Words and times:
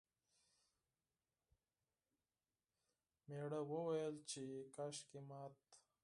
میړه 3.27 3.61
وویل 3.71 4.15
چې 4.29 4.43
کاشکې 4.75 5.19
مات... 5.29 5.55